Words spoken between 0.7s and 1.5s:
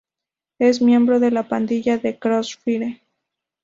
miembro de la